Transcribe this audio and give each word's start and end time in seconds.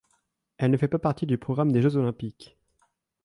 Elle 0.57 0.71
ne 0.71 0.77
fait 0.77 0.87
pas 0.87 0.97
partie 0.97 1.27
du 1.27 1.37
programme 1.37 1.71
des 1.71 1.83
Jeux 1.83 1.95
olympiques. 1.95 2.57